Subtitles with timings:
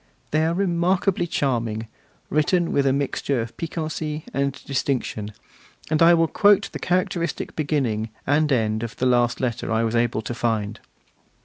[0.31, 1.85] They are remarkably charming,
[2.31, 5.31] written with a mixture of piquancy and distinction;
[5.91, 9.95] and I will quote the characteristic beginning and end of the last letter I was
[9.95, 10.79] able to find.